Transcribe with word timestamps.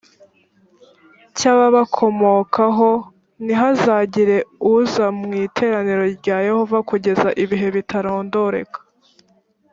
cy 1.35 1.43
ababakomokaho 1.53 2.89
ntihazagire 3.45 4.37
uza 4.73 5.05
mu 5.19 5.29
iteraniro 5.45 6.03
rya 6.17 6.37
yehova 6.47 6.77
kugeza 6.89 7.27
ibihe 7.43 7.67
bitarondoreka 7.75 8.79